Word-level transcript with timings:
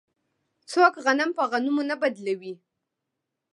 څوک 0.71 0.93
غنم 1.05 1.29
په 1.37 1.43
غنمو 1.51 1.83
نه 1.89 1.95
بدلوي. 2.01 2.53